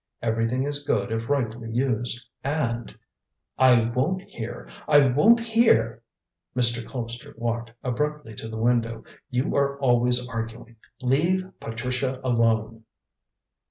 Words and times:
Everything 0.23 0.63
is 0.63 0.81
good 0.81 1.11
if 1.11 1.29
rightly 1.29 1.69
used, 1.69 2.27
and" 2.43 2.97
"I 3.59 3.85
won't 3.87 4.23
hear; 4.23 4.67
I 4.87 5.05
won't 5.05 5.39
hear;" 5.39 6.01
Mr. 6.55 6.83
Colpster 6.83 7.37
walked 7.37 7.73
abruptly 7.83 8.33
to 8.37 8.49
the 8.49 8.57
window. 8.57 9.03
"You 9.29 9.55
are 9.55 9.77
always 9.79 10.27
arguing. 10.27 10.77
Leave 11.03 11.51
Patricia 11.59 12.19
alone." 12.23 12.85